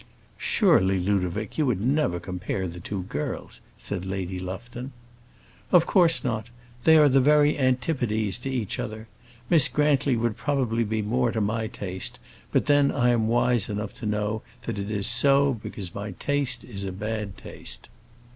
"Surely, 0.39 0.97
Ludovic, 0.97 1.59
you 1.59 1.67
would 1.67 1.79
never 1.79 2.19
compare 2.19 2.67
the 2.67 2.79
two 2.79 3.03
girls," 3.03 3.61
said 3.77 4.03
Lady 4.03 4.39
Lufton. 4.39 4.93
"Of 5.71 5.85
course 5.85 6.23
not. 6.23 6.49
They 6.85 6.97
are 6.97 7.07
the 7.07 7.21
very 7.21 7.55
antipodes 7.55 8.39
to 8.39 8.49
each 8.49 8.79
other. 8.79 9.07
Miss 9.51 9.67
Grantly 9.67 10.17
would 10.17 10.37
probably 10.37 10.83
be 10.83 11.03
more 11.03 11.31
to 11.31 11.39
my 11.39 11.67
taste; 11.67 12.17
but 12.51 12.65
then 12.65 12.91
I 12.91 13.09
am 13.09 13.27
wise 13.27 13.69
enough 13.69 13.93
to 13.97 14.07
know 14.07 14.41
that 14.63 14.79
it 14.79 14.89
is 14.89 15.05
so 15.05 15.53
because 15.61 15.93
my 15.93 16.13
taste 16.13 16.63
is 16.65 16.83
a 16.83 16.91
bad 16.91 17.37
taste." 17.37 17.87